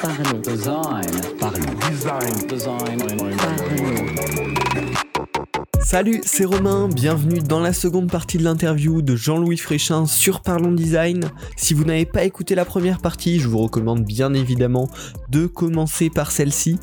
[0.00, 0.40] Parlons.
[0.40, 1.04] Design.
[1.38, 1.74] Parlons.
[1.90, 2.46] Design.
[2.48, 2.98] Design.
[3.36, 4.54] Parlons.
[5.84, 10.72] Salut, c'est Romain, bienvenue dans la seconde partie de l'interview de Jean-Louis Fréchin sur Parlons
[10.72, 11.30] Design.
[11.56, 14.88] Si vous n'avez pas écouté la première partie, je vous recommande bien évidemment
[15.30, 16.78] de commencer par celle-ci.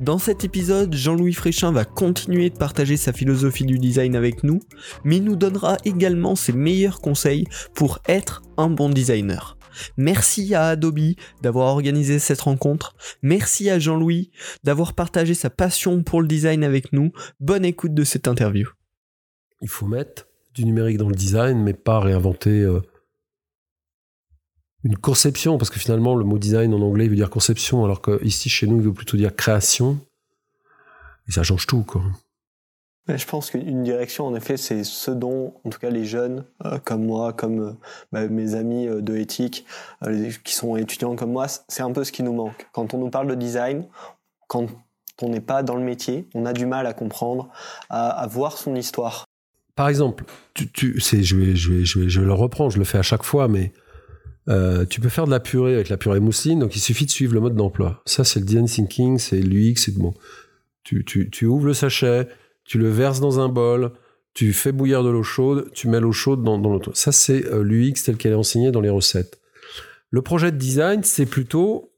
[0.00, 4.60] Dans cet épisode, Jean-Louis Fréchin va continuer de partager sa philosophie du design avec nous,
[5.04, 9.57] mais il nous donnera également ses meilleurs conseils pour être un bon designer.
[9.96, 12.96] Merci à Adobe d'avoir organisé cette rencontre.
[13.22, 14.30] Merci à Jean-Louis
[14.64, 17.12] d'avoir partagé sa passion pour le design avec nous.
[17.40, 18.68] Bonne écoute de cette interview.
[19.60, 22.80] il faut mettre du numérique dans le design, mais pas réinventer euh,
[24.84, 28.22] une conception, parce que finalement, le mot design en anglais veut dire conception, alors que
[28.24, 30.00] ici, chez nous, il veut plutôt dire création.
[31.28, 32.02] Et ça change tout, quoi.
[33.16, 36.78] Je pense qu'une direction, en effet, c'est ce dont, en tout cas, les jeunes euh,
[36.84, 37.72] comme moi, comme euh,
[38.12, 39.64] bah, mes amis euh, de éthique,
[40.44, 42.68] qui sont étudiants comme moi, c'est un peu ce qui nous manque.
[42.72, 43.86] Quand on nous parle de design,
[44.46, 44.66] quand
[45.22, 47.48] on n'est pas dans le métier, on a du mal à comprendre,
[47.88, 49.24] à, voir son histoire.
[49.74, 53.72] Par exemple, tu, tu, je, le reprendre, je le fais à chaque fois, mais
[54.88, 57.34] tu peux faire de la purée avec la purée mousseline, donc il suffit de suivre
[57.34, 58.02] le mode d'emploi.
[58.06, 60.14] Ça, c'est le design thinking, c'est l'UX, c'est bon.
[60.84, 62.28] Tu, tu ouvres le sachet,
[62.68, 63.92] tu le verses dans un bol,
[64.34, 66.92] tu fais bouillir de l'eau chaude, tu mets l'eau chaude dans, dans l'autre.
[66.94, 69.40] Ça, c'est euh, l'UX tel qu'elle est enseignée dans les recettes.
[70.10, 71.92] Le projet de design, c'est plutôt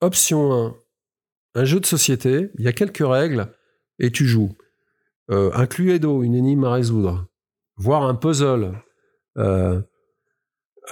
[0.00, 0.76] option 1,
[1.54, 3.48] un jeu de société, il y a quelques règles
[4.00, 4.56] et tu joues.
[5.30, 7.26] Euh, un Cluedo, une énigme à résoudre,
[7.76, 8.72] voire un puzzle.
[9.38, 9.80] Euh,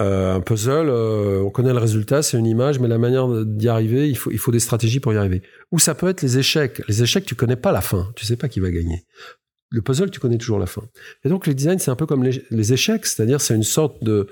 [0.00, 3.68] euh, un puzzle, euh, on connaît le résultat, c'est une image, mais la manière d'y
[3.68, 5.42] arriver, il faut, il faut des stratégies pour y arriver.
[5.72, 6.80] Ou ça peut être les échecs.
[6.86, 9.04] Les échecs, tu connais pas la fin, tu sais pas qui va gagner.
[9.70, 10.82] Le puzzle, tu connais toujours la fin.
[11.24, 14.28] Et donc, le design, c'est un peu comme les, échecs, c'est-à-dire c'est une sorte de,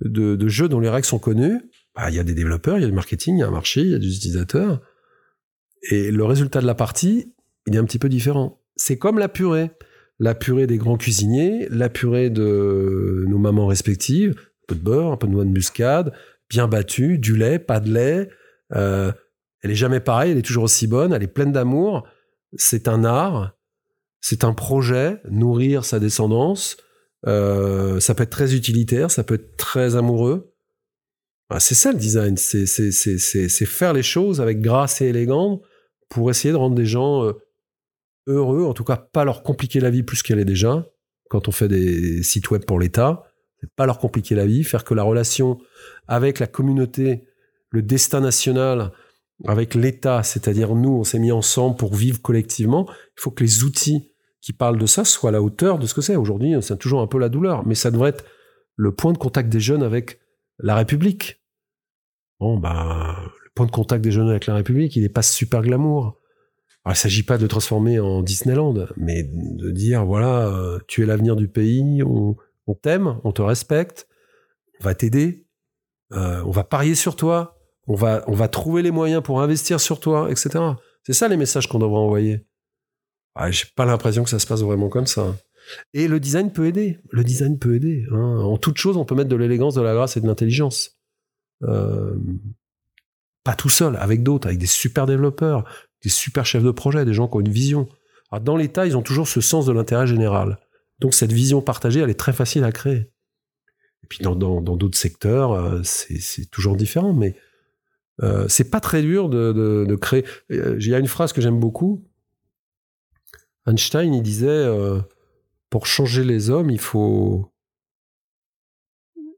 [0.00, 1.60] de, de jeu dont les règles sont connues.
[1.94, 3.52] Bah, Il y a des développeurs, il y a du marketing, il y a un
[3.52, 4.80] marché, il y a des utilisateurs.
[5.90, 7.32] Et le résultat de la partie,
[7.66, 8.60] il est un petit peu différent.
[8.76, 9.70] C'est comme la purée.
[10.18, 15.12] La purée des grands cuisiniers, la purée de nos mamans respectives, un peu de beurre,
[15.12, 16.12] un peu de noix de muscade,
[16.48, 18.28] bien battue, du lait, pas de lait.
[18.74, 19.12] Euh,
[19.62, 22.06] elle est jamais pareille, elle est toujours aussi bonne, elle est pleine d'amour.
[22.56, 23.56] C'est un art,
[24.20, 26.76] c'est un projet, nourrir sa descendance.
[27.26, 30.52] Euh, ça peut être très utilitaire, ça peut être très amoureux.
[31.48, 35.60] Bah, c'est ça le design, c'est faire les choses avec grâce et élégance
[36.08, 37.32] pour essayer de rendre des gens euh,
[38.26, 40.86] heureux, en tout cas pas leur compliquer la vie plus qu'elle est déjà.
[41.28, 43.24] Quand on fait des sites web pour l'État,
[43.76, 45.58] pas leur compliquer la vie, faire que la relation
[46.08, 47.24] avec la communauté,
[47.70, 48.92] le destin national,
[49.46, 52.86] avec l'État, c'est-à-dire nous, on s'est mis ensemble pour vivre collectivement.
[52.88, 55.94] Il faut que les outils qui parlent de ça soient à la hauteur de ce
[55.94, 56.16] que c'est.
[56.16, 58.24] Aujourd'hui, c'est toujours un peu la douleur, mais ça devrait être
[58.76, 60.20] le point de contact des jeunes avec
[60.58, 61.40] la République.
[62.40, 65.62] Bon, bah, le point de contact des jeunes avec la République, il n'est pas super
[65.62, 66.18] glamour.
[66.84, 71.06] Il ne s'agit pas de transformer en Disneyland, mais de dire, voilà, euh, tu es
[71.06, 72.02] l'avenir du pays,
[72.66, 74.08] on t'aime, on te respecte,
[74.80, 75.46] on va t'aider,
[76.12, 80.30] euh, on va parier sur toi, on va, trouver les moyens pour investir sur toi,
[80.30, 80.50] etc.
[81.04, 82.46] C'est ça les messages qu'on devrait envoyer.
[83.34, 85.34] Ah, J'ai pas l'impression que ça se passe vraiment comme ça.
[85.94, 86.98] Et le design peut aider.
[87.10, 88.04] Le design peut aider.
[88.12, 88.40] hein.
[88.44, 90.98] En toute chose, on peut mettre de l'élégance, de la grâce et de l'intelligence.
[91.64, 92.16] Euh,
[93.44, 95.64] pas tout seul, avec d'autres, avec des super développeurs,
[96.02, 97.88] des super chefs de projet, des gens qui ont une vision.
[98.40, 100.58] Dans l'État, ils ont toujours ce sens de l'intérêt général.
[101.02, 103.10] Donc cette vision partagée, elle est très facile à créer.
[104.04, 107.34] Et puis dans d'autres secteurs, euh, c'est toujours différent, mais
[108.22, 110.24] euh, c'est pas très dur de, créer.
[110.52, 112.04] Euh, Il y a une phrase que j'aime beaucoup.
[113.66, 114.64] Einstein, il disait
[115.70, 117.52] pour changer les hommes, il faut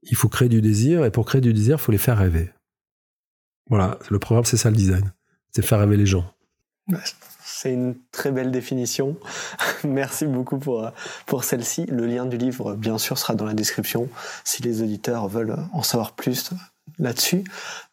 [0.03, 2.51] il faut créer du désir, et pour créer du désir, il faut les faire rêver.
[3.71, 5.15] Voilà, le programme, c'est ça le design,
[5.51, 6.31] c'est faire rêver les gens.
[7.65, 9.17] C'est une très belle définition.
[9.85, 10.91] Merci beaucoup pour, euh,
[11.25, 11.87] pour celle-ci.
[11.87, 14.11] Le lien du livre, bien sûr, sera dans la description
[14.45, 16.51] si les auditeurs veulent en savoir plus
[16.99, 17.43] là-dessus.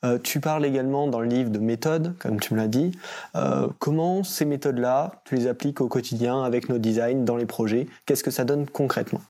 [0.04, 2.92] Euh, tu parles également dans le livre de méthodes, comme tu me l'as dit.
[3.38, 7.88] Euh, comment ces méthodes-là, tu les appliques au quotidien avec nos designs dans les projets?
[8.06, 9.22] Qu'est-ce que ça donne concrètement?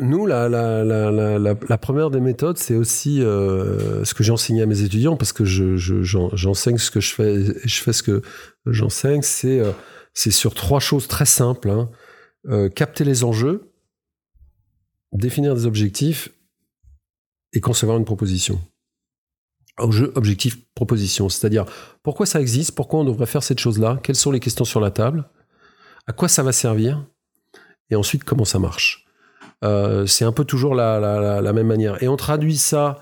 [0.00, 5.16] Nous, la, première des méthodes, c'est aussi euh, ce que j'ai enseigné à mes étudiants,
[5.16, 6.02] parce que je, je-
[6.34, 8.22] j'enseigne ce que je fais, je fais ce que
[8.66, 9.72] j'enseigne, c'est, euh,
[10.14, 11.70] sur trois choses très simples.
[11.70, 11.90] hein.
[12.48, 13.72] Euh, capter les enjeux,
[15.12, 16.30] définir des objectifs
[17.52, 18.60] et concevoir une proposition.
[19.76, 21.28] Enjeu, objectif, proposition.
[21.28, 21.64] C'est-à-dire,
[22.02, 22.72] pourquoi ça existe?
[22.72, 23.98] Pourquoi on devrait faire cette chose-là?
[24.02, 25.28] Quelles sont les questions sur la table?
[26.06, 27.04] À quoi ça va servir?
[27.90, 29.06] Et ensuite, comment ça marche?
[29.64, 32.02] Euh, C'est un peu toujours la, même manière.
[32.02, 32.98] Et on traduit ça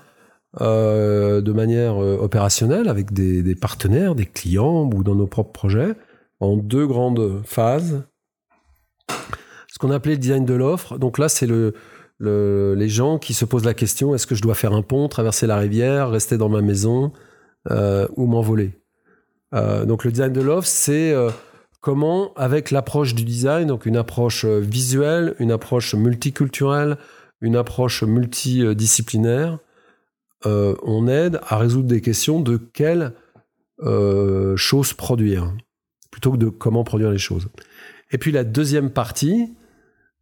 [0.61, 5.95] euh, de manière euh, opérationnelle avec des, partenaires, des clients ou dans nos propres projets
[6.39, 8.03] en deux grandes phases.
[9.67, 10.97] Ce qu'on appelait le design de l'offre.
[10.97, 11.73] Donc là, c'est le,
[12.17, 15.07] le- les gens qui se posent la question est-ce que je dois faire un pont,
[15.07, 17.11] traverser la rivière, rester dans ma maison
[17.69, 18.73] ou m'envoler?
[19.53, 21.13] Donc le design de l'offre, c'est
[21.81, 26.97] comment, avec l'approche du design, donc une approche euh, visuelle, une approche multiculturelle,
[27.41, 29.59] une approche multidisciplinaire,
[30.45, 33.13] euh, on aide à résoudre des questions de quelle
[33.81, 35.53] euh, chose produire,
[36.11, 37.47] plutôt que de comment produire les choses.
[38.11, 39.53] Et puis la deuxième partie,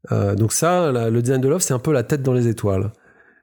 [0.10, 2.94] donc ça, le design de l'offre, c'est un peu la tête dans les étoiles.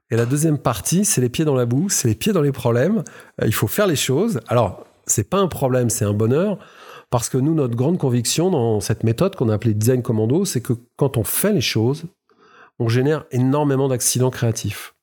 [0.09, 2.51] Et la deuxième partie, c'est les pieds dans la boue, c'est les pieds dans les
[2.51, 3.03] problèmes.
[3.43, 4.39] Il faut faire les choses.
[4.47, 6.57] Alors, c'est pas un problème, c'est un bonheur.
[7.15, 10.59] Parce que nous, notre grande conviction dans cette méthode qu'on a appelée design commando, c'est
[10.59, 12.03] que quand on fait les choses,
[12.77, 14.95] on génère énormément d'accidents créatifs.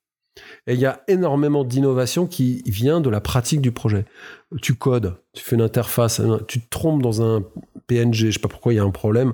[0.66, 4.04] Et il y a énormément d'innovation qui vient de la pratique du projet.
[4.60, 7.46] Tu codes, tu fais une interface, tu te trompes dans un
[7.86, 9.32] PNG, je sais pas pourquoi il y a un problème,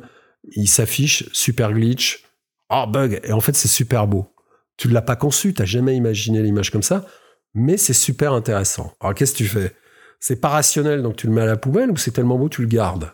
[0.52, 2.26] il s'affiche, super glitch,
[2.70, 4.28] oh bug, et en fait c'est super beau.
[4.76, 7.06] Tu ne l'as pas conçu, tu n'as jamais imaginé l'image comme ça,
[7.54, 8.92] mais c'est super intéressant.
[9.00, 9.74] Alors qu'est-ce que tu fais?
[10.20, 12.62] C'est pas rationnel, donc tu le mets à la poubelle, ou c'est tellement beau, tu
[12.62, 13.12] le gardes?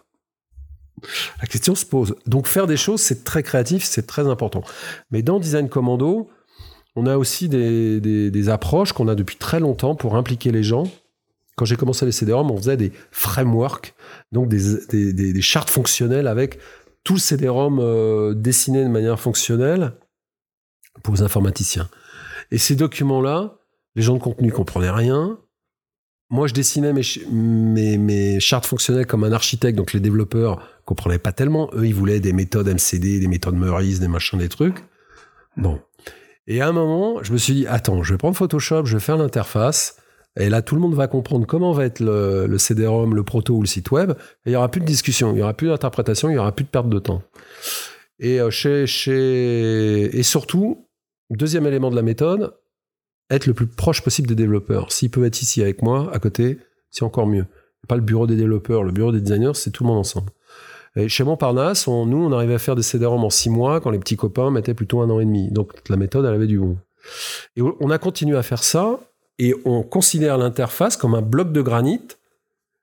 [1.41, 2.15] La question se pose.
[2.27, 4.63] Donc faire des choses, c'est très créatif, c'est très important.
[5.11, 6.31] Mais dans Design Commando,
[6.97, 10.85] on a aussi des, approches qu'on a depuis très longtemps pour impliquer les gens.
[11.57, 13.95] Quand j'ai commencé les CD-ROM, on faisait des frameworks,
[14.33, 16.59] donc des, chartes fonctionnelles avec
[17.05, 19.93] tous ces CD-ROM euh, dessinés de manière fonctionnelle
[21.03, 21.89] pour les informaticiens.
[22.51, 23.59] Et ces documents-là,
[23.95, 25.39] les gens de contenu comprenaient rien.
[26.35, 31.21] Moi, je dessinais mes, mes, mes chartes fonctionnelles comme un architecte, donc les développeurs comprenaient
[31.21, 31.71] pas tellement.
[31.75, 34.85] Eux, ils voulaient des méthodes MCD, des méthodes Meurice, des machins, des trucs.
[35.57, 35.79] Bon.
[36.49, 39.01] Et à un moment, je me suis dit, attends, je vais prendre Photoshop, je vais
[39.01, 39.99] faire l'interface.
[40.37, 43.55] Et là, tout le monde va comprendre comment va être le, le CD-ROM, le proto
[43.55, 44.11] ou le site web.
[44.45, 46.51] Et il n'y aura plus de discussion, il n'y aura plus d'interprétation, il n'y aura
[46.51, 47.23] plus de perte de temps.
[48.19, 50.19] Et, euh, chez, chez...
[50.19, 50.89] et surtout,
[51.31, 52.55] deuxième élément de la méthode,
[53.31, 54.93] être le plus proche possible des développeurs.
[54.93, 56.59] S'ils peuvent être ici avec moi, à côté,
[56.91, 57.47] c'est encore mieux.
[57.89, 60.31] Pas le bureau des développeurs, le bureau des designers, c'est tout le monde ensemble.
[60.97, 63.91] Et chez Montparnasse, on, nous, on arrivait à faire des CD-ROM en six mois quand
[63.91, 65.51] les petits copains mettaient plutôt un an et demi.
[65.51, 66.79] Donc la méthode, elle avait du bon.
[67.57, 69.01] Et on a continué à faire ça
[69.39, 72.01] et on considère l'interface comme un bloc de granit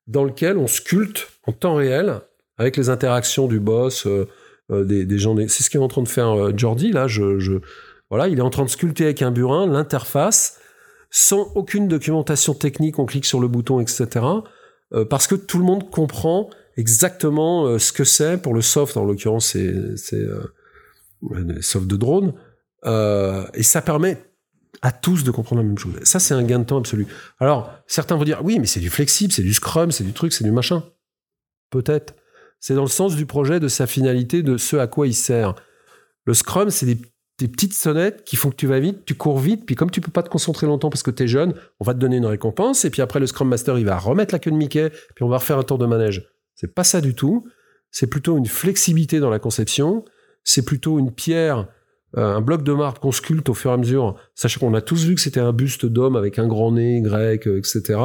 [0.08, 2.20] dans lequel on sculpte en temps réel
[2.58, 4.28] avec les interactions du boss, euh,
[4.72, 5.36] euh, des, gens.
[5.48, 7.08] C'est ce qu'est en train de faire euh, Jordi là.
[7.08, 7.60] Je-
[8.12, 10.60] voilà, il est en train de sculpter avec un burin l'interface
[11.10, 13.00] sans aucune documentation technique.
[13.00, 14.08] On clique sur le bouton, etc.
[14.94, 18.98] euh, parce que tout le monde comprend exactement euh, ce que c'est pour le soft.
[18.98, 20.54] En l'occurrence, c'est euh,
[21.30, 22.34] le soft de drone.
[22.86, 24.18] Euh, et ça permet
[24.82, 25.94] à tous de comprendre la même chose.
[26.04, 27.08] Ça, c'est un gain de temps absolu.
[27.40, 30.34] Alors, certains vont dire, oui, mais c'est du flexible, c'est du scrum, c'est du truc,
[30.34, 30.84] c'est du machin.
[31.70, 32.16] Peut-être.
[32.60, 35.56] C'est dans le sens du projet, de sa finalité, de ce à quoi il sert.
[36.26, 36.98] Le scrum, c'est des,
[37.42, 40.02] des petites sonnettes qui font que tu vas vite, tu cours vite, puis comme tu
[40.02, 42.26] peux pas te concentrer longtemps parce que tu es jeune, on va te donner une
[42.26, 45.24] récompense, et puis après, le scrum master, il va remettre la queue de Mickey, puis
[45.24, 46.28] on va refaire un tour de manège.
[46.56, 47.46] C'est pas ça du tout.
[47.90, 50.06] C'est plutôt une flexibilité dans la conception.
[50.44, 51.68] C'est plutôt une pierre
[52.18, 54.82] euh, un bloc de marbre qu'on sculpte au fur et à mesure, sachant qu'on a
[54.82, 58.00] tous vu que c'était un buste d'homme avec un grand nez grec, euh, etc.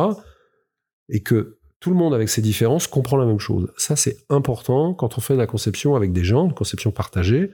[1.09, 3.73] Et que tout le monde avec ses différences comprend la même chose.
[3.77, 7.51] Ça, c'est important quand on fait de la conception avec des gens, de conception partagée.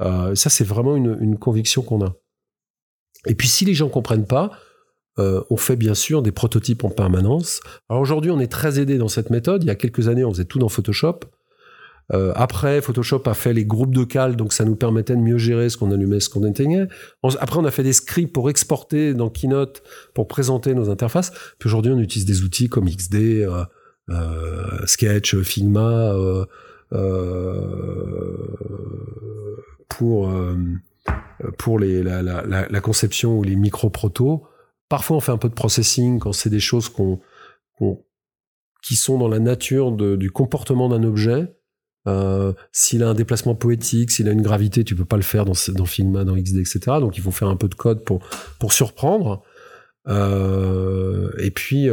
[0.00, 2.14] Euh, ça, c'est vraiment une, conviction qu'on a.
[3.26, 4.50] Et puis, si les gens comprennent pas,
[5.18, 7.60] euh, on fait bien sûr des prototypes en permanence.
[7.88, 9.62] Alors aujourd'hui, on est très aidé dans cette méthode.
[9.62, 11.20] Il y a quelques années, on faisait tout dans Photoshop.
[12.12, 15.38] Euh, après, Photoshop a fait les groupes de cales, donc ça nous permettait de mieux
[15.38, 16.88] gérer ce qu'on allumait, ce qu'on éteignait.
[17.22, 19.82] Après, on a fait des scripts pour exporter dans Keynote,
[20.14, 21.30] pour présenter nos interfaces.
[21.58, 23.46] Puis aujourd'hui, on utilise des outils comme XD,
[24.86, 26.14] Sketch, Figma,
[29.90, 30.56] pour euh,
[31.58, 34.46] pour la, conception ou les micro-protos.
[34.88, 36.90] Parfois, on fait un peu de processing quand c'est des choses
[38.82, 41.54] qui sont dans la nature du comportement d'un objet.
[42.08, 45.44] Euh, s'il a un déplacement poétique, s'il a une gravité, tu peux pas le faire
[45.44, 46.80] dans, dans Figma, dans XD, etc.
[47.00, 48.20] Donc il faut faire un peu de code pour,
[48.58, 49.42] pour surprendre.
[50.08, 51.88] Euh, et puis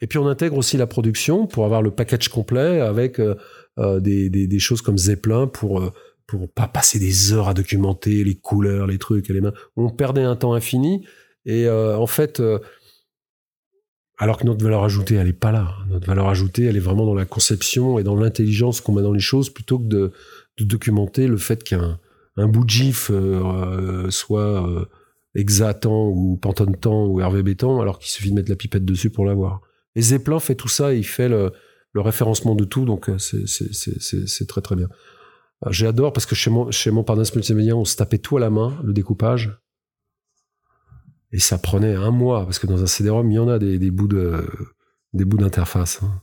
[0.00, 3.20] et puis on intègre aussi la production pour avoir le package complet avec
[3.78, 5.82] des, des, choses comme Zeppelin pour
[6.26, 9.52] pour pas passer des heures à documenter les couleurs, les trucs, les mains.
[9.76, 11.06] On perdait un temps infini
[11.44, 12.58] et euh, en fait euh,
[14.18, 15.74] alors que notre valeur ajoutée, elle est pas là.
[15.88, 19.12] Notre valeur ajoutée, elle est vraiment dans la conception et dans l'intelligence qu'on met dans
[19.12, 20.12] les choses plutôt que de,
[20.60, 21.98] documenter le fait qu'un
[22.36, 24.84] un bout de gif euh, soit euh,
[25.34, 29.10] Exatan ou Pantone Temps ou Hervé Béton, alors qu'il suffit de mettre la pipette dessus
[29.10, 29.60] pour l'avoir.
[29.96, 31.52] Et Zeppelin fait tout ça, et il fait le,
[31.92, 34.88] le référencement de tout, donc c'est très très bien.
[35.66, 38.50] Euh, J'adore parce que chez mon, chez Montparnasse Multimédia, on se tapait tout à la
[38.50, 39.58] main, le découpage.
[41.32, 43.78] Et ça prenait un mois, parce que dans un CD-ROM, il y en a des,
[43.78, 44.46] des bouts de
[45.12, 46.00] d'interface.
[46.02, 46.22] hein.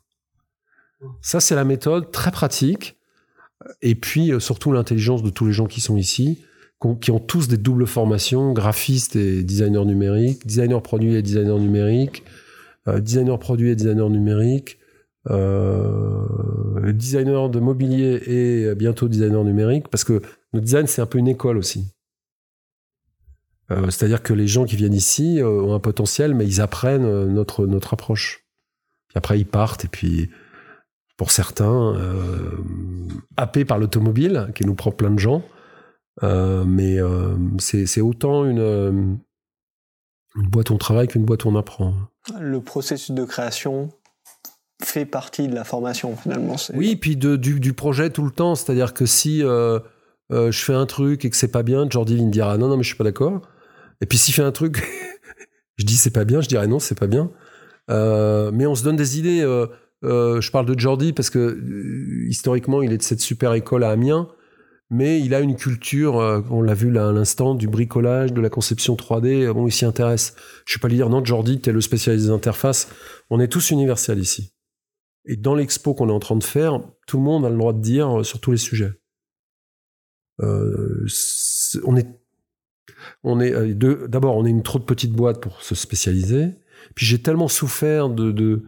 [1.21, 2.97] Ça, c'est la méthode très pratique.
[3.81, 6.43] Et puis, euh, surtout, l'intelligence de tous les gens qui sont ici,
[6.99, 12.23] qui ont tous des doubles formations, graphistes et designers numériques, designer produit et designer numérique,
[12.87, 14.77] euh, designer produit et designer numérique,
[15.29, 20.21] euh, designer de mobilier et bientôt designer numérique, parce que
[20.53, 21.93] le design, c'est un peu une école aussi.
[23.71, 27.05] Euh, C'est-à-dire que les gens qui viennent ici euh, ont un potentiel, mais ils apprennent
[27.05, 28.45] euh, notre, notre approche.
[29.07, 30.29] Puis après, ils partent, et puis,
[31.17, 32.57] pour certains, euh,
[33.37, 35.43] happés par l'automobile, qui nous prend plein de gens,
[36.21, 36.97] mais
[37.59, 39.19] c'est autant une,
[40.35, 41.93] une boîte où on travaille qu'une boîte où on apprend.
[42.39, 43.89] Le processus de création
[44.85, 46.55] fait partie de la formation finalement.
[46.73, 48.55] Oui, puis de, du, projet tout le temps.
[48.55, 49.79] C'est-à-dire que si euh,
[50.31, 52.67] euh, je fais un truc et que c'est pas bien, Jordi il me dira non,
[52.67, 53.41] non, mais je suis pas d'accord.
[54.01, 54.83] Et puis s'il fait un truc,
[55.77, 57.31] je dis c'est pas bien, je dirais non, c'est pas bien.
[57.89, 59.41] Euh, mais on se donne des idées.
[60.03, 61.59] je parle de Jordi parce que
[62.27, 64.29] historiquement, il est de cette super école à Amiens,
[64.91, 66.15] mais il a une culture,
[66.51, 69.45] on l'a vu là à l'instant, du bricolage, de la conception 3D.
[69.45, 70.35] euh, Bon, il s'y intéresse.
[70.65, 72.89] Je vais pas lui dire non, Jordi, t'es le spécialiste des interfaces.
[73.29, 74.53] On est tous universels ici.
[75.25, 77.73] Et dans l'expo qu'on est en train de faire, tout le monde a le droit
[77.73, 78.93] de dire euh, sur tous les sujets.
[80.41, 81.05] Euh,
[81.83, 82.07] on est,
[83.23, 86.55] on est euh, d'abord, on est une trop de petite boîte pour se spécialiser.
[86.95, 88.63] Puis j'ai tellement souffert de,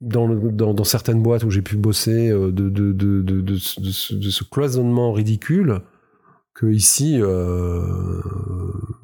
[0.00, 5.82] dans, certaines boîtes où j'ai pu bosser de, ce- cloisonnement ridicule
[6.54, 7.20] que ici,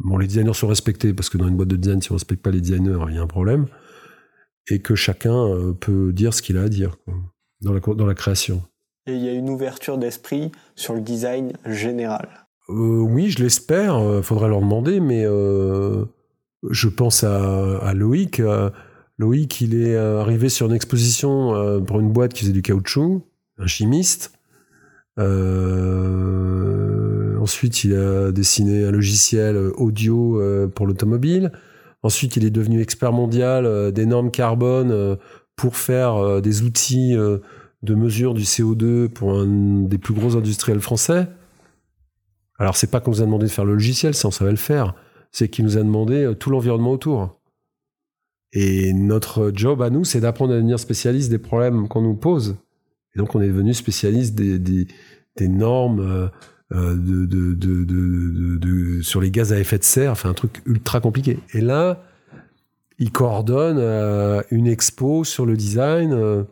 [0.00, 2.42] bon, les designers sont respectés parce que dans une boîte de design, si on respecte
[2.42, 3.66] pas les designers, il y a un problème
[4.68, 7.14] et que chacun euh, peut dire ce qu'il a à dire quoi,
[7.60, 8.62] dans, la, dans la création.
[9.06, 12.46] Et il y a une ouverture d'esprit sur le design général.
[12.68, 16.04] Euh, oui, je l'espère, euh, faudrait leur demander, mais euh,
[16.68, 18.42] je pense à, à Loïc.
[19.18, 23.22] Loïc, il est arrivé sur une exposition pour une boîte qui faisait du caoutchouc,
[23.58, 24.32] un chimiste.
[25.18, 25.78] Euh,
[27.38, 30.38] ensuite, il a dessiné un logiciel audio
[30.74, 31.50] pour l'automobile.
[32.06, 35.16] Ensuite, il est devenu expert mondial euh, des normes carbone euh,
[35.56, 40.78] pour faire euh, des outils de mesure du CO2 pour un des plus gros industriels
[40.78, 41.26] français.
[42.60, 44.56] Alors, c'est pas qu'on nous a demandé de faire le logiciel, ça on savait le
[44.56, 44.94] faire.
[45.32, 47.40] C'est qu'il nous a demandé tout l'environnement autour.
[48.52, 52.56] Et notre job à nous, c'est d'apprendre à devenir spécialiste des problèmes qu'on nous pose.
[53.14, 54.86] Et donc, on est devenu spécialiste des,
[55.40, 56.30] normes
[56.72, 60.62] de, de, de, de- de- sur les gaz à effet de serre, enfin un truc
[60.66, 61.38] ultra compliqué.
[61.52, 62.02] Et là,
[62.98, 66.42] il coordonne euh, une expo sur le design euh,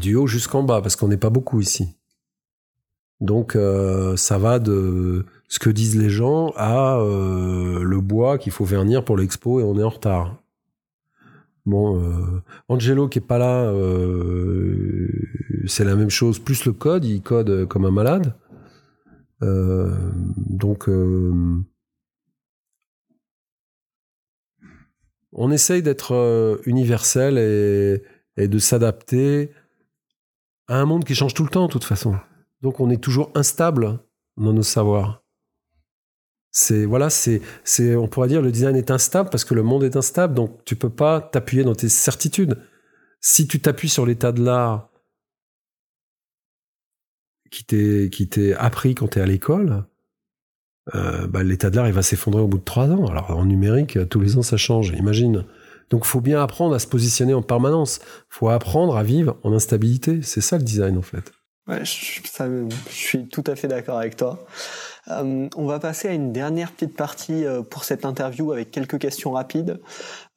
[0.00, 1.94] du haut jusqu'en bas, parce qu'on n'est pas beaucoup ici.
[3.20, 8.52] Donc euh, ça va de ce que disent les gens à euh, le bois qu'il
[8.52, 10.36] faut vernir pour l'expo et on est en retard.
[11.66, 14.47] Bon, euh, Angelo qui est pas là, euh,
[15.68, 16.38] c'est la même chose.
[16.38, 18.34] Plus le code, il code comme un malade.
[19.42, 19.94] Euh,
[20.36, 21.62] donc euh,
[25.32, 28.02] on essaye d'être euh, universel et,
[28.36, 29.52] et de s'adapter
[30.66, 32.16] à un monde qui change tout le temps, de toute façon.
[32.62, 34.00] Donc on est toujours instable
[34.36, 35.22] dans nos savoirs.
[36.50, 39.84] C'est voilà, c'est c'est on pourrait dire le design est instable parce que le monde
[39.84, 42.58] est instable, donc tu peux pas t'appuyer dans tes certitudes.
[43.20, 44.87] Si tu t'appuies sur l'état de l'art
[47.50, 49.84] qui t'est qui appris quand tu es à l'école,
[50.94, 53.06] euh, bah, l'état de l'art il va s'effondrer au bout de trois ans.
[53.06, 54.92] Alors en numérique, tous les ans ça change.
[54.96, 55.44] Imagine.
[55.90, 58.00] Donc faut bien apprendre à se positionner en permanence.
[58.28, 60.20] Faut apprendre à vivre en instabilité.
[60.22, 61.32] C'est ça le design en fait.
[61.66, 64.46] Ouais, je suis tout à fait d'accord avec toi.
[65.10, 68.98] Euh, on va passer à une dernière petite partie euh, pour cette interview avec quelques
[68.98, 69.80] questions rapides.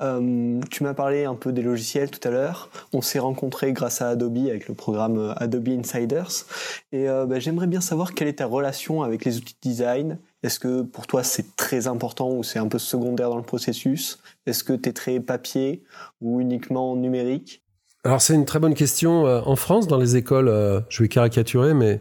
[0.02, 2.70] Euh, tu m'as parlé un peu des logiciels tout à l'heure.
[2.94, 6.46] On s'est rencontrés grâce à Adobe avec le programme Adobe Insiders.
[6.92, 10.18] Et bah, j'aimerais bien savoir quelle est ta relation avec les outils de design.
[10.44, 14.20] Est-ce que pour toi c'est très important ou c'est un peu secondaire dans le processus?
[14.46, 15.84] Est-ce que tu es très papier
[16.22, 17.62] ou uniquement numérique?
[18.04, 19.26] Alors c'est une très bonne question.
[19.26, 22.00] En France, dans les écoles, je vais caricaturer, mais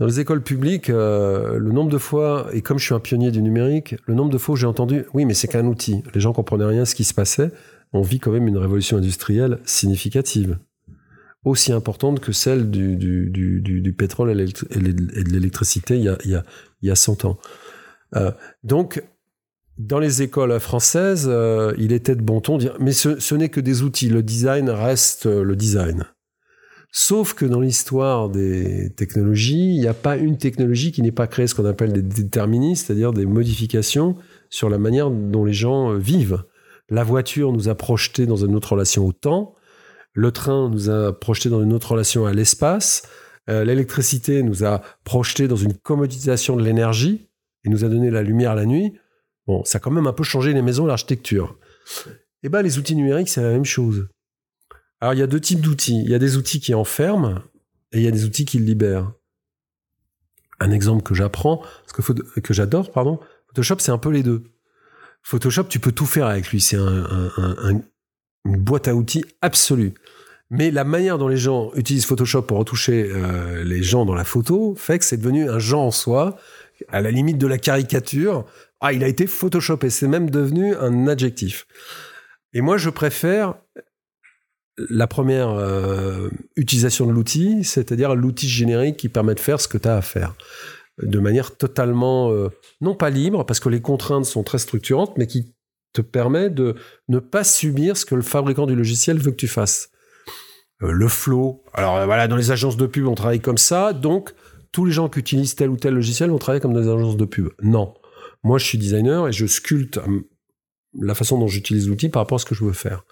[0.00, 3.30] dans les écoles publiques, euh, le nombre de fois, et comme je suis un pionnier
[3.30, 6.02] du numérique, le nombre de fois où j'ai entendu, oui, mais c'est qu'un outil.
[6.14, 7.52] Les gens comprenaient rien à ce qui se passait.
[7.92, 10.58] On vit quand même une révolution industrielle significative,
[11.44, 16.34] aussi importante que celle du, du, du, du, pétrole et de l'électricité il il y,
[16.34, 16.44] a,
[16.80, 17.38] il y a 100 ans.
[18.16, 18.30] Euh,
[18.64, 19.04] donc,
[19.76, 23.34] dans les écoles françaises, euh, il était de bon ton de dire, mais ce, ce
[23.34, 26.06] n'est que des outils, le design reste le design.
[26.92, 31.28] Sauf que dans l'histoire des technologies, il n'y a pas une technologie qui n'est pas
[31.28, 34.16] créée ce qu'on appelle des déterministes, c'est-à-dire des modifications
[34.48, 36.42] sur la manière dont les gens euh, vivent.
[36.88, 39.54] La voiture nous a projeté dans une autre relation au temps,
[40.12, 43.02] le train nous a projeté dans une autre relation à l'espace,
[43.48, 47.28] euh, l'électricité nous a projeté dans une commodisation de l'énergie
[47.64, 48.94] et nous a donné la lumière la nuit.
[49.46, 51.56] Bon, ça a quand même un peu changé les maisons, l'architecture.
[52.42, 54.08] Et ben les outils numériques, c'est la même chose.
[55.00, 56.02] Alors il y a deux types d'outils.
[56.04, 57.40] Il y a des outils qui enferment
[57.92, 59.12] et il y a des outils qui libèrent.
[60.60, 61.62] Un exemple que j'apprends,
[62.42, 64.44] que, j'adore, pardon, Photoshop, c'est un peu les deux.
[65.22, 66.60] Photoshop, tu peux tout faire avec lui.
[66.60, 67.82] C'est un- un- un- un-
[68.44, 69.94] une boîte à outils absolue.
[70.50, 74.24] Mais la manière dont les gens utilisent Photoshop pour retoucher euh, les gens dans la
[74.24, 76.36] photo fait que c'est devenu un genre en soi,
[76.88, 78.44] à la limite de la caricature.
[78.80, 79.90] Ah, il a été Photoshopé.
[79.90, 81.66] C'est même devenu un adjectif.
[82.52, 83.54] Et moi, je préfère
[84.88, 89.78] la première euh, utilisation de l'outil, c'est-à-dire l'outil générique qui permet de faire ce que
[89.78, 90.34] tu as à faire.
[91.02, 92.48] De manière totalement, euh,
[92.80, 95.54] non pas libre, parce que les contraintes sont très structurantes, mais qui
[95.92, 96.76] te permet de
[97.08, 99.90] ne pas subir ce que le fabricant du logiciel veut que tu fasses.
[100.82, 101.62] Euh, le flow.
[101.74, 104.32] Alors voilà, dans les agences de pub, on travaille comme ça, donc
[104.72, 107.16] tous les gens qui utilisent tel ou tel logiciel vont travailler comme dans les agences
[107.16, 107.48] de pub.
[107.62, 107.94] Non.
[108.42, 110.00] Moi, je suis designer et je sculpte
[110.98, 113.04] la façon dont j'utilise l'outil par rapport à ce que je veux faire.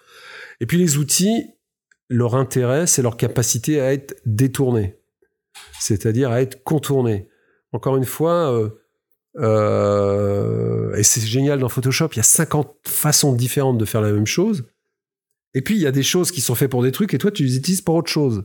[0.60, 1.44] Et puis les outils,
[2.08, 4.96] leur intérêt, c'est leur capacité à être détournés,
[5.80, 7.28] c'est-à-dire à être contournés.
[7.72, 8.70] Encore une fois, euh,
[9.38, 14.12] euh, et c'est génial dans Photoshop, il y a 50 façons différentes de faire la
[14.12, 14.66] même chose.
[15.54, 17.30] Et puis il y a des choses qui sont faites pour des trucs et toi
[17.30, 18.44] tu les utilises pour autre chose.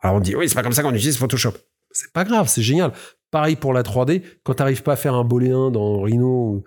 [0.00, 1.52] Alors on dit oui, c'est pas comme ça qu'on utilise Photoshop.
[1.90, 2.92] C'est pas grave, c'est génial.
[3.30, 6.64] Pareil pour la 3D, quand tu n'arrives pas à faire un booléen dans Rhino,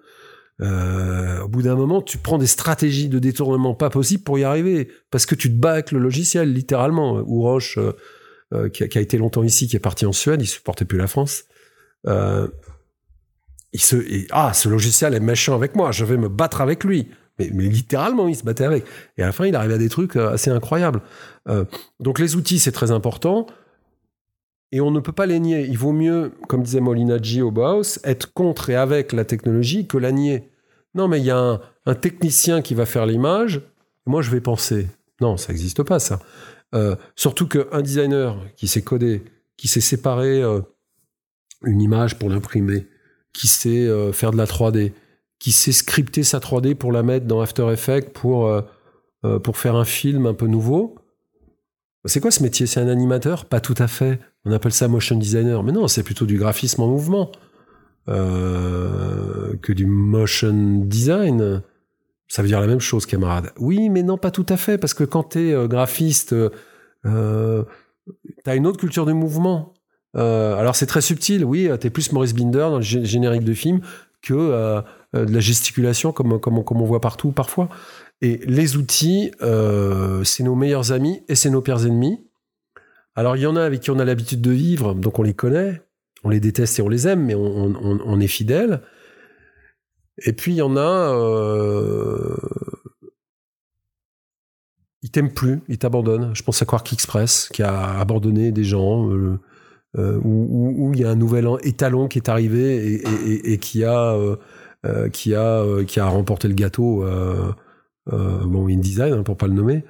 [0.62, 4.44] euh, au bout d'un moment, tu prends des stratégies de détournement pas possibles pour y
[4.44, 7.22] arriver, parce que tu te bats avec le logiciel, littéralement.
[7.26, 7.94] Ou Roche, euh,
[8.54, 11.08] euh, qui, a, été longtemps ici, qui est parti en Suède, il supportait plus la
[11.08, 11.46] France.
[12.08, 12.48] Euh,
[14.32, 17.08] ah, ce logiciel est méchant avec moi, je vais me battre avec lui.
[17.40, 18.86] Mais, mais littéralement, il se battait avec.
[19.18, 21.02] Et à la fin, il arrivait à des trucs euh, assez incroyables.
[21.50, 21.66] Euh,
[22.00, 23.48] donc les outils, c'est très important.
[24.72, 25.66] Et on ne peut pas les nier.
[25.66, 29.98] Il vaut mieux, comme disait Molinaggi au Bauhaus, être contre et avec la technologie que
[29.98, 30.50] la nier.
[30.96, 33.62] Non, mais il y a un, technicien qui va faire l'image,
[34.06, 34.88] moi je vais penser.
[35.22, 36.20] Non, ça n'existe pas ça.
[36.74, 39.24] Euh, surtout qu'un designer qui sait coder,
[39.58, 40.62] qui sait séparer euh,
[41.64, 42.88] une image pour l'imprimer,
[43.34, 44.94] qui sait euh, faire de la 3D,
[45.40, 49.76] qui sait scripter sa 3D pour la mettre dans After Effects pour, euh, pour faire
[49.76, 50.96] un film un peu nouveau.
[52.06, 52.68] C'est quoi ce métier?
[52.68, 53.46] C'est un animateur?
[53.46, 54.20] Pas tout à fait.
[54.46, 55.64] On appelle ça motion designer.
[55.64, 57.32] Mais non, c'est plutôt du graphisme en mouvement
[58.08, 61.62] euh, que du motion design.
[62.28, 63.52] Ça veut dire la même chose, camarade.
[63.58, 67.64] Oui, mais non, pas tout à fait, parce que quand tu es euh, graphiste, euh,
[68.44, 69.74] tu as une autre culture du mouvement.
[70.16, 73.82] Euh, alors c'est très subtil, oui, tu plus Maurice Binder dans le générique de film
[74.22, 74.82] que euh,
[75.14, 77.70] de la gesticulation comme, comme, comme, on voit partout parfois.
[78.22, 82.26] Et les outils, euh, c'est nos meilleurs amis et c'est nos pires ennemis.
[83.16, 85.34] Alors il y en a avec qui on a l'habitude de vivre, donc on les
[85.34, 85.82] connaît,
[86.24, 88.82] on les déteste et on les aime, mais on, est fidèle.
[90.26, 92.36] Et puis il y en a, euh,
[95.02, 96.36] ils t'aiment plus, ils t'abandonnent.
[96.36, 99.40] Je pense à Quark Express qui a abandonné des gens, euh,
[99.98, 104.18] euh, où, il y a un nouvel étalon qui est arrivé et, et, qui a
[105.14, 107.06] qui a qui a remporté le gâteau.
[108.12, 109.84] Bon, InDesign hein, pour pas le nommer.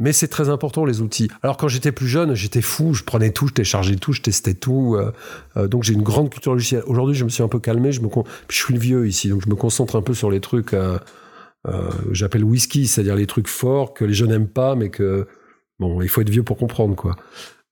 [0.00, 1.28] Mais c'est très important les outils.
[1.42, 4.54] Alors quand j'étais plus jeune, j'étais fou, je prenais tout, je téléchargeais tout, je testais
[4.54, 4.96] tout.
[4.96, 5.12] Euh,
[5.56, 6.82] euh, donc j'ai une grande culture logicielle.
[6.86, 7.92] Aujourd'hui, je me suis un peu calmé.
[7.92, 8.00] Je
[8.50, 10.74] suis le vieux ici, donc je me concentre un peu sur les trucs.
[10.74, 10.98] Euh,
[12.10, 15.26] J'appelle whisky, c'est-à-dire les trucs forts que les jeunes n'aiment pas, mais que
[15.78, 17.16] bon, il faut être vieux pour comprendre quoi.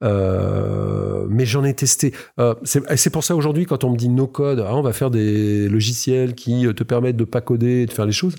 [0.01, 2.15] mais j'en ai testé.
[2.63, 5.69] c'est pour ça aujourd'hui, quand on me dit no code, ah, on va faire des
[5.69, 8.37] logiciels qui te permettent de pas coder et de faire les choses.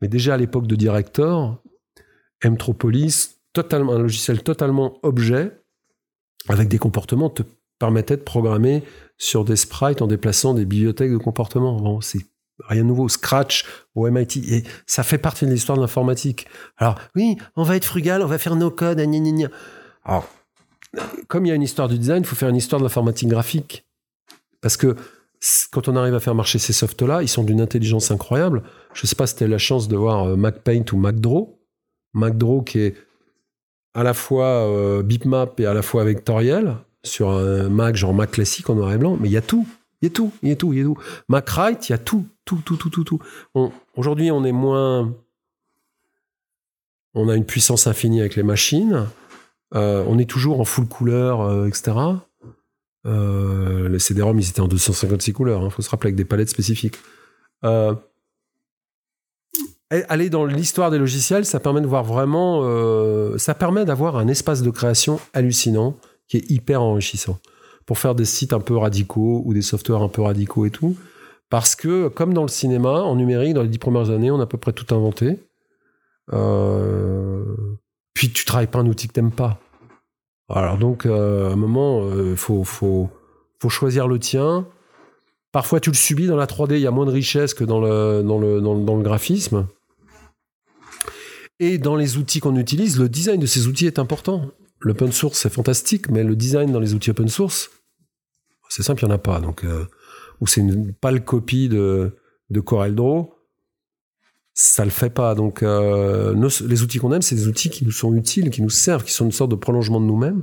[0.00, 1.62] Mais déjà à l'époque de Director,
[2.44, 5.60] Mtropolis, totalement, un logiciel totalement objet,
[6.48, 7.42] avec des comportements, te
[7.78, 8.82] permettait de programmer
[9.18, 11.76] sur des sprites en déplaçant des bibliothèques de comportement.
[11.80, 12.26] Bon, c'est
[12.68, 13.08] rien de nouveau.
[13.08, 14.38] Scratch au MIT.
[14.48, 16.46] Et ça fait partie de l'histoire de l'informatique.
[16.76, 19.48] Alors, oui, on va être frugal, on va faire nos codes, gna, gna, gna.
[20.04, 20.28] Alors,
[21.28, 23.28] comme il y a une histoire du design, il faut faire une histoire de l'informatique
[23.28, 23.86] graphique.
[24.60, 24.96] Parce que
[25.70, 28.62] quand on arrive à faire marcher ces softs-là, ils sont d'une intelligence incroyable.
[28.94, 31.58] Je ne sais pas si tu as la chance de voir MacPaint ou MacDraw.
[32.14, 32.94] MacDraw qui est
[33.94, 38.32] à la fois euh, bitmap et à la fois vectoriel sur un Mac genre Mac
[38.32, 39.66] classique en noir et blanc, mais il y a tout.
[40.02, 40.98] Il y a tout, il y a tout, il y a tout.
[41.28, 43.18] MacWrite, il y a tout, tout, tout, tout, tout, tout.
[43.96, 45.14] Aujourd'hui, on est moins.
[47.14, 49.06] On a une puissance infinie avec les machines.
[49.74, 51.96] Euh, on est toujours en full couleur, euh, etc.
[53.06, 55.62] Euh, les CD-ROM, ils étaient en 256 couleurs.
[55.64, 56.98] Il faut se rappeler avec des palettes spécifiques.
[57.64, 57.94] Euh,
[59.90, 62.62] aller dans l'histoire des logiciels, ça permet de voir vraiment.
[62.64, 65.96] euh, ça permet d'avoir un espace de création hallucinant
[66.28, 67.38] qui est hyper enrichissant
[67.86, 70.96] pour faire des sites un peu radicaux ou des softwares un peu radicaux et tout.
[71.48, 74.42] Parce que, comme dans le cinéma, en numérique, dans les dix premières années, on a
[74.42, 75.38] à peu près tout inventé.
[78.14, 79.60] Puis tu travailles pas un outil que t'aimes pas.
[80.48, 83.10] Alors donc, euh, à un moment, il faut, faut,
[83.60, 84.66] faut choisir le tien.
[85.52, 87.80] Parfois, tu le subis dans la 3D, il y a moins de richesse que dans
[87.80, 89.66] le, dans le, dans le, dans le graphisme.
[91.58, 94.50] Et dans les outils qu'on utilise, le design de ces outils est important.
[94.80, 97.70] L'open source, c'est fantastique, mais le design dans les outils open source,
[98.68, 99.40] c'est simple, il n'y en a pas.
[99.40, 99.86] Donc, euh,
[100.40, 102.14] ou c'est une pâle copie de,
[102.50, 103.32] de CorelDRAW,
[104.56, 105.34] ça le fait pas.
[105.34, 106.34] Donc, euh,
[106.66, 109.12] les outils qu'on aime, c'est des outils qui nous sont utiles, qui nous servent, qui
[109.12, 110.42] sont une sorte de prolongement de nous-mêmes,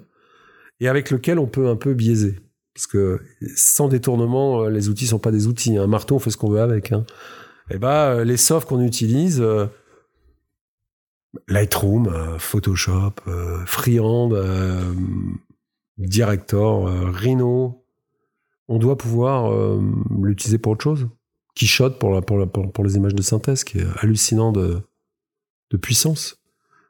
[0.80, 2.39] et avec lequel on peut un peu biaiser.
[2.76, 3.19] Parce que
[3.56, 5.78] sans détournement, euh, les outils sont pas des outils.
[5.78, 6.91] Un marteau, on fait ce qu'on veut avec.
[6.91, 7.06] Hein.
[7.71, 9.43] Et bah, euh, les softs qu'on utilise,
[11.47, 13.15] Lightroom, Photoshop,
[13.65, 14.30] Freehand,
[15.97, 17.84] Director, Rhino,
[18.67, 19.52] on doit pouvoir
[20.21, 21.08] l'utiliser pour autre chose.
[22.00, 24.82] Pour, la, pour, les images de synthèse, qui est hallucinant de,
[25.82, 26.38] puissance.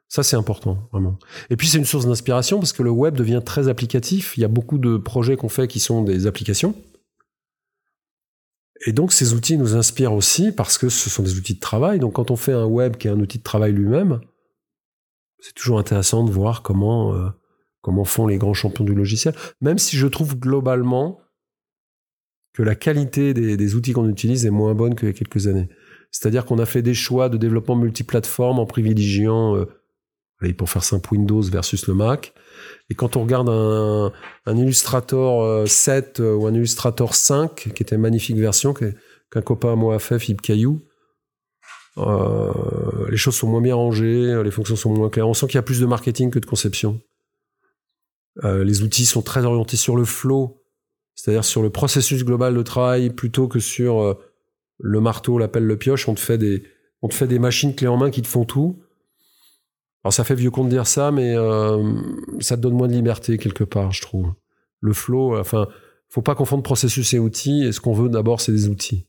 [0.08, 1.18] Ça, c'est important, vraiment.
[1.48, 4.36] Et puis, c'est une source d'inspiration parce que le web devient très applicatif.
[4.36, 6.74] Il y a beaucoup de projets qu'on fait qui sont des applications.
[8.86, 11.98] Et donc, ces outils nous inspirent aussi parce que ce sont des outils de travail.
[11.98, 14.20] Donc, quand on fait un web qui est un outil de travail lui-même,
[15.40, 17.28] c'est toujours intéressant de voir comment, euh,
[17.80, 19.34] comment font les grands champions du logiciel.
[19.62, 21.20] Même si je trouve globalement
[22.54, 25.46] que la qualité des, des outils qu'on utilise est moins bonne qu'il y a quelques
[25.46, 25.68] années.
[26.10, 29.66] C'est-à-dire qu'on a fait des choix de développement multiplateforme en privilégiant, euh,
[30.40, 32.32] allez, pour faire simple, Windows versus le Mac.
[32.88, 34.12] Et quand on regarde un,
[34.46, 39.42] un Illustrator euh, 7 euh, ou un Illustrator 5, qui était une magnifique version, qu'un
[39.42, 40.82] copain à moi a fait, Philippe Caillou,
[41.98, 42.52] euh,
[43.10, 45.28] les choses sont moins bien rangées, les fonctions sont moins claires.
[45.28, 47.00] On sent qu'il y a plus de marketing que de conception.
[48.42, 50.63] Euh, les outils sont très orientés sur le flow,
[51.14, 54.14] c'est-à-dire sur le processus global de travail plutôt que sur euh,
[54.78, 56.08] le marteau, la pelle, le pioche.
[56.08, 56.64] On te fait des,
[57.02, 58.82] on te fait des machines clés en main qui te font tout.
[60.02, 61.82] Alors ça fait vieux con de dire ça, mais euh,
[62.40, 64.32] ça te donne moins de liberté quelque part, je trouve.
[64.80, 65.68] Le flow, enfin,
[66.08, 67.64] faut pas confondre processus et outils.
[67.64, 69.06] Et ce qu'on veut d'abord, c'est des outils.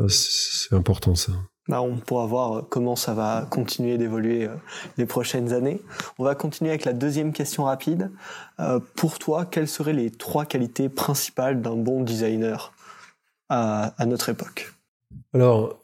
[0.00, 1.32] Euh, C'est important ça.
[1.68, 4.54] Bah, on pourra voir euh, comment ça va continuer d'évoluer euh,
[4.98, 5.80] les prochaines années.
[6.18, 8.10] On va continuer avec la deuxième question rapide.
[8.60, 12.72] Euh, pour toi, quelles seraient les trois qualités principales d'un bon designer
[13.48, 14.72] à, notre époque?
[15.32, 15.78] Alors,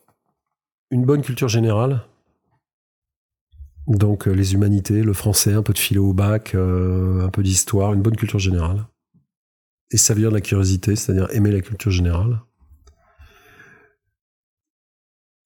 [0.91, 2.03] une bonne culture générale.
[3.87, 8.03] Donc, les humanités, le français, un peu de philo au bac, un peu d'histoire, une
[8.03, 8.85] bonne culture générale.
[9.93, 12.41] Et ça vient de la curiosité, c'est-à-dire aimer la culture générale.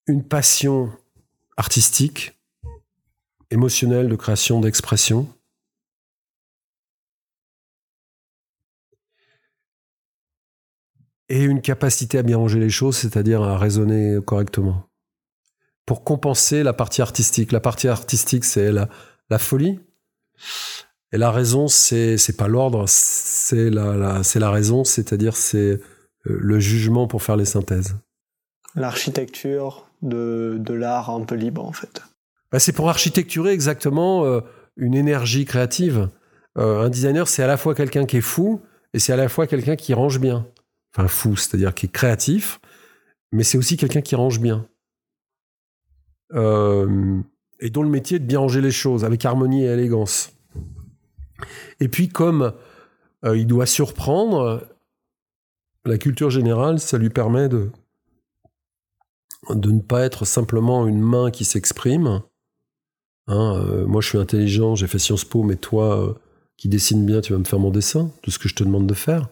[0.09, 0.93] Une passion
[1.57, 2.39] artistique,
[3.51, 5.29] émotionnelle, de création, d'expression.
[11.29, 14.89] et une capacité à bien ranger les choses, c'est-à-dire à raisonner correctement.
[15.85, 17.53] Pour compenser la partie artistique.
[17.53, 18.89] La partie artistique, c'est la,
[19.31, 19.81] la folie.
[21.13, 25.81] Et la raison, c'est, pas l'ordre, c'est la, la- c'est la raison, c'est-à-dire c'est euh,
[26.25, 27.97] le jugement pour faire les synthèses.
[28.75, 32.03] L'architecture de, l'art un peu libre, en fait.
[32.51, 34.41] Bah, c'est pour architecturer exactement euh,
[34.77, 36.09] une énergie créative.
[36.59, 38.61] Euh, un designer, c'est à la fois quelqu'un qui est fou
[38.95, 40.47] et c'est à la fois quelqu'un qui range bien.
[40.95, 42.61] Enfin, fou, c'est-à-dire qui est créatif,
[43.33, 44.67] mais c'est aussi quelqu'un qui range bien.
[46.35, 47.21] Euh,
[47.61, 50.33] et dont le métier est de bien ranger les choses avec harmonie et élégance.
[51.81, 52.55] Et puis, comme
[53.25, 54.63] il doit surprendre,
[55.87, 57.71] la culture générale, ça lui permet de,
[59.51, 62.23] de ne pas être simplement une main qui s'exprime.
[63.29, 66.13] Hein, euh, moi, je suis intelligent, j'ai fait Sciences Po, mais toi, euh,
[66.57, 68.87] qui dessines bien, tu vas me faire mon dessin, tout ce que je te demande
[68.87, 69.29] de faire.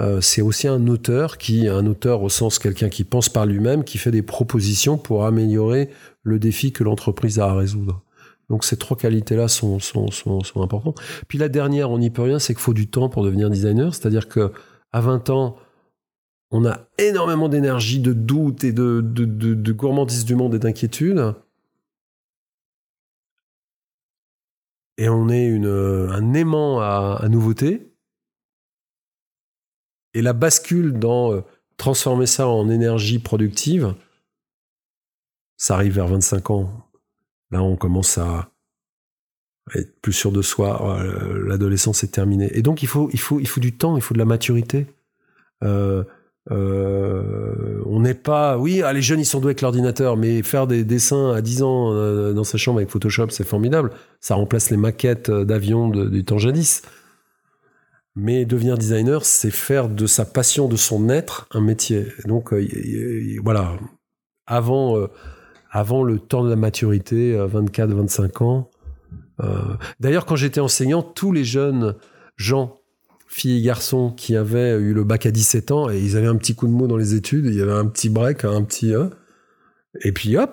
[0.00, 3.84] Euh, c'est aussi un auteur qui, un auteur au sens quelqu'un qui pense par lui-même,
[3.84, 5.90] qui fait des propositions pour améliorer
[6.22, 8.02] le défi que l'entreprise a à résoudre.
[8.48, 11.00] Donc ces trois qualités-là sont, sont, sont, sont importantes.
[11.26, 13.94] Puis la dernière, on n'y peut rien, c'est qu'il faut du temps pour devenir designer.
[13.94, 14.52] C'est-à-dire que
[14.92, 15.56] à 20 ans,
[16.50, 21.34] on a énormément d'énergie, de doute et de, de, gourmandise du monde et d'inquiétude.
[24.96, 27.92] Et on est une, un aimant à, à nouveauté.
[30.14, 31.42] Et la bascule dans euh,
[31.76, 33.94] transformer ça en énergie productive,
[35.56, 36.88] ça arrive vers 25 ans.
[37.50, 38.50] Là, on commence à
[39.74, 40.98] être plus sûr de soi.
[40.98, 42.50] Euh, L'adolescence est terminée.
[42.56, 44.86] Et donc, il faut, il, faut, il faut du temps, il faut de la maturité.
[45.62, 46.04] Euh,
[46.50, 48.56] euh, on n'est pas.
[48.58, 51.62] Oui, ah, les jeunes, ils sont doués avec l'ordinateur, mais faire des dessins à 10
[51.62, 53.90] ans euh, dans sa chambre avec Photoshop, c'est formidable.
[54.20, 56.82] Ça remplace les maquettes d'avions de- du temps jadis.
[58.16, 62.06] Mais devenir designer, c'est faire de sa passion, de son être, un métier.
[62.26, 62.66] Donc, euh,
[63.44, 63.74] voilà.
[64.46, 65.06] Avant, euh,
[65.70, 68.70] avant le temps de la maturité, 24-25 ans.
[69.40, 69.60] euh,
[70.00, 71.94] D'ailleurs, quand j'étais enseignant, tous les jeunes
[72.36, 72.77] gens
[73.28, 76.36] filles et garçons qui avaient eu le bac à 17 ans et ils avaient un
[76.36, 78.94] petit coup de mot dans les études, il y avait un petit break, un petit...
[78.94, 79.10] hein.
[80.02, 80.50] et puis hop,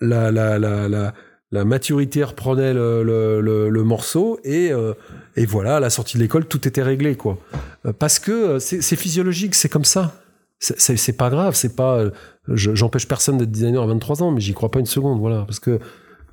[0.00, 1.14] la, la, la, la,
[1.52, 4.92] la maturité reprenait le, le, morceau et, euh,
[5.36, 7.16] et voilà, à la sortie de l'école, tout était réglé.
[7.16, 7.38] quoi.
[7.86, 10.14] Euh, Parce que euh, c'est physiologique, c'est comme ça.
[10.58, 11.98] C'est- pas grave, c'est pas...
[11.98, 12.10] euh,
[12.48, 15.44] je- J'empêche personne d'être designer à 23 ans, mais j'y crois pas une seconde, voilà.
[15.44, 15.78] Parce que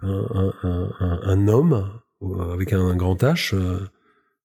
[0.02, 0.90] un, un,
[1.24, 1.90] un, homme
[2.24, 3.56] euh, avec un, grand H...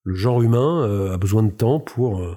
[0.04, 2.36] le genre humain euh, a besoin de temps pour, euh,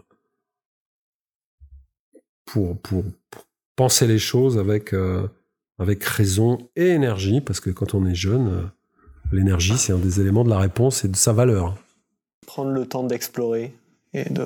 [2.45, 5.27] pour, pour, pour penser les choses avec, euh,
[5.79, 8.69] avec raison et énergie, parce que quand on est jeune,
[9.31, 11.75] l'énergie, c'est un des éléments de la réponse et de sa valeur.
[12.45, 13.73] Prendre le temps d'explorer
[14.13, 14.45] et de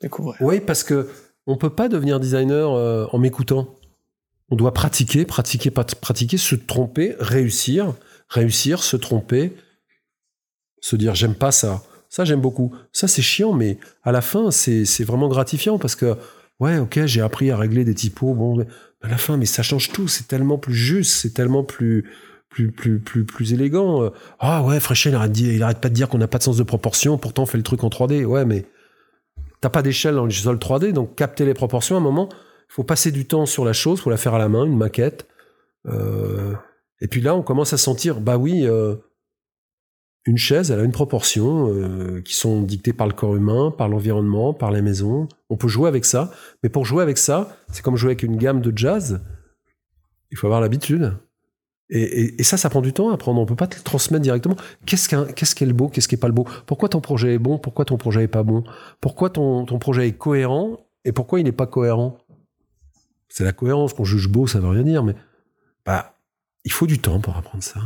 [0.00, 0.40] découvrir.
[0.42, 1.08] Oui, parce que
[1.46, 3.74] on peut pas devenir designer en m'écoutant.
[4.50, 7.94] On doit pratiquer, pratiquer, pratiquer, se tromper, réussir,
[8.28, 9.56] réussir, se tromper,
[10.80, 11.82] se dire j'aime pas ça.
[12.08, 12.74] Ça, j'aime beaucoup.
[12.92, 16.16] Ça, c'est chiant, mais à la fin, c'est vraiment gratifiant parce que,
[16.60, 18.34] ouais, ok, j'ai appris à régler des typos.
[18.34, 18.66] Bon, mais
[19.02, 20.08] à la fin, mais ça change tout.
[20.08, 22.10] C'est tellement plus juste, c'est tellement plus,
[22.48, 24.02] plus, plus, plus, plus élégant.
[24.04, 26.62] Euh, Ah ouais, Fréchel, il arrête pas de dire qu'on n'a pas de sens de
[26.62, 27.18] proportion.
[27.18, 28.24] Pourtant, on fait le truc en 3D.
[28.24, 28.64] Ouais, mais
[29.60, 32.72] t'as pas d'échelle dans le sol 3D, donc capter les proportions, à un moment, il
[32.72, 35.26] faut passer du temps sur la chose, faut la faire à la main, une maquette.
[35.86, 36.54] Euh,
[37.00, 38.96] et puis là, on commence à sentir, bah oui, euh,
[40.28, 43.88] une chaise, elle a une proportion euh, qui sont dictées par le corps humain, par
[43.88, 45.26] l'environnement, par les maisons.
[45.48, 46.30] On peut jouer avec ça,
[46.62, 49.22] mais pour jouer avec ça, c'est comme jouer avec une gamme de jazz.
[50.30, 51.16] Il faut avoir l'habitude.
[51.88, 53.40] Et, ça, ça prend du temps à apprendre.
[53.40, 54.56] On peut pas te transmettre directement.
[54.84, 56.46] Qu'est-ce qu'un- qu'est-ce qui est le beau, qu'est-ce qui est pas le beau?
[56.66, 58.64] Pourquoi ton projet est bon Pourquoi ton projet est pas bon?
[59.00, 62.18] Pourquoi ton, ton projet est cohérent et pourquoi il n'est pas cohérent?
[63.30, 65.14] C'est la cohérence qu'on juge beau, ça veut rien dire, mais
[65.86, 66.18] bah,
[66.64, 67.80] il faut du temps pour apprendre ça.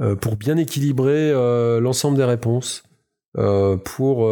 [0.00, 2.82] Euh, pour bien équilibrer euh, l'ensemble des réponses,
[3.36, 4.26] euh, pour,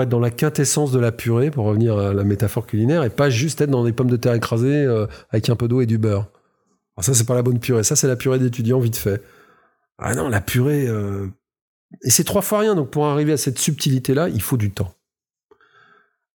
[0.00, 3.28] être dans la quintessence de la purée, pour revenir à la métaphore culinaire, et pas
[3.28, 4.86] juste être dans des pommes de terre écrasées
[5.30, 6.30] avec un peu d'eau et du beurre.
[6.96, 7.82] Alors ça, c'est pas la bonne purée.
[7.84, 9.22] Ça, c'est la purée d'étudiant vite fait.
[9.98, 10.88] Ah non, la purée.
[12.02, 12.74] Et c'est trois fois rien.
[12.74, 14.94] Donc pour arriver à cette subtilité-là, il faut du temps.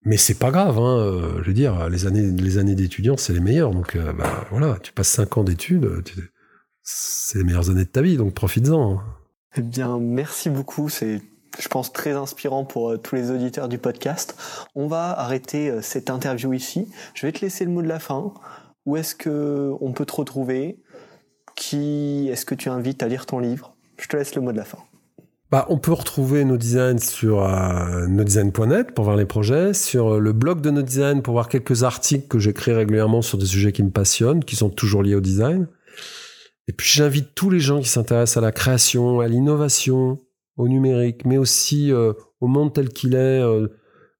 [0.03, 0.77] Mais c'est pas grave.
[0.77, 1.39] Hein.
[1.41, 3.71] Je veux dire, les années, les années d'étudiant, c'est les meilleures.
[3.71, 6.31] Donc bah, voilà, tu passes cinq ans d'études, tu-
[6.89, 8.17] c'est les meilleures années de ta vie.
[8.17, 8.99] Donc profites-en.
[9.55, 10.89] Eh bien, merci beaucoup.
[10.89, 11.21] C'est,
[11.59, 14.35] je pense, très inspirant pour euh, tous les auditeurs du podcast.
[14.75, 16.87] On va arrêter euh, cette interview ici.
[17.13, 18.33] Je vais te laisser le mot de la fin.
[18.85, 20.79] Où est-ce que on peut te retrouver?
[21.55, 23.75] Qui est-ce que tu invites à lire ton livre?
[23.97, 24.79] Je te laisse le mot de la fin.
[25.51, 30.19] Bah, on peut retrouver nos designs sur euh, nodesign.net pour voir les projets, sur euh,
[30.19, 33.81] le blog de Nodesign pour voir quelques articles que j'écris régulièrement sur des sujets qui
[33.81, 35.65] me passionnent, qui sont toujours liés au design.
[36.69, 40.19] Et puis j'invite tous les gens qui s'intéressent à la création, à l'innovation,
[40.55, 43.69] au numérique, mais aussi euh, au monde tel qu'il est, euh,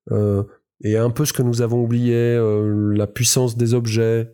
[0.09, 0.43] euh,
[0.81, 2.39] et un peu ce que nous avons oublié,
[2.95, 4.33] la puissance des objets,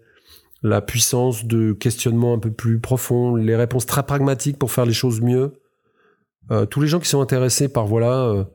[0.64, 4.94] la puissance de questionnement un peu plus profond, les réponses très pragmatiques pour faire les
[4.94, 5.52] choses mieux.
[6.70, 8.48] Tous les gens qui sont intéressés par voilà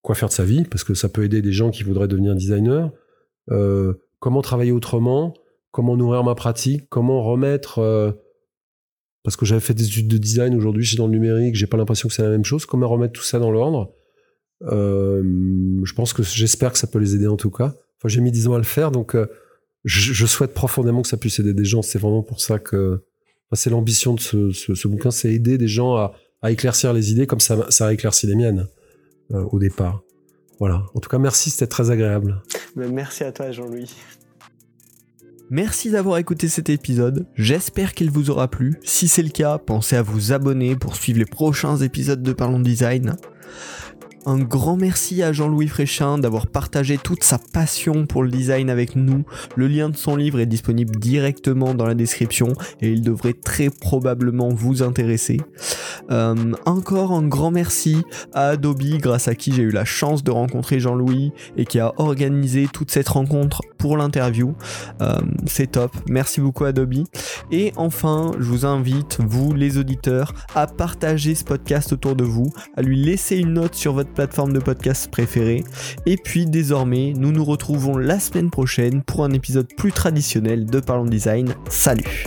[0.00, 2.34] quoi faire de sa vie, parce que ça peut aider des gens qui voudraient devenir
[2.34, 2.90] designer,
[4.18, 5.34] comment travailler autrement,
[5.70, 8.16] comment nourrir ma pratique, comment remettre
[9.26, 11.66] parce que j'avais fait des études de design aujourd'hui, je suis dans le numérique, j'ai
[11.66, 12.64] pas l'impression que c'est la même chose.
[12.64, 13.92] Comment remettre tout ça dans l'ordre
[14.70, 15.20] Euh,
[15.82, 17.74] Je pense que j'espère que ça peut les aider en tout cas.
[18.04, 19.26] J'ai mis 10 ans à le faire, donc euh,
[19.82, 21.82] je, souhaite profondément que ça puisse aider des gens.
[21.82, 23.02] C'est vraiment pour ça que
[23.52, 26.12] c'est l'ambition de ce, bouquin, c'est aider des gens à,
[26.48, 28.68] éclaircir les idées comme ça, a éclairci les miennes
[29.32, 30.02] euh, au départ.
[30.60, 30.86] Voilà.
[30.94, 32.44] En tout cas, merci, c'était très agréable.
[32.76, 33.92] Merci à toi, Jean-Louis.
[35.48, 38.80] Merci d'avoir écouté cet épisode, j'espère qu'il vous aura plu.
[38.82, 42.58] Si c'est le cas, pensez à vous abonner pour suivre les prochains épisodes de Parlons
[42.58, 43.14] Design.
[44.28, 48.96] Un grand merci à Jean-Louis Fréchin d'avoir partagé toute sa passion pour le design avec
[48.96, 49.24] nous.
[49.54, 52.48] Le lien de son livre est disponible directement dans la description
[52.80, 55.40] et il devrait très probablement vous intéresser.
[56.10, 56.34] Euh,
[56.64, 60.80] encore un grand merci à Adobe grâce à qui j'ai eu la chance de rencontrer
[60.80, 64.56] Jean-Louis et qui a organisé toute cette rencontre pour l'interview.
[65.02, 65.92] Euh, c'est top.
[66.08, 67.04] Merci beaucoup Adobe.
[67.52, 72.52] Et enfin, je vous invite, vous les auditeurs, à partager ce podcast autour de vous,
[72.76, 75.62] à lui laisser une note sur votre plateforme de podcast préférée.
[76.06, 80.80] Et puis désormais, nous nous retrouvons la semaine prochaine pour un épisode plus traditionnel de
[80.80, 81.54] Parlons Design.
[81.68, 82.26] Salut.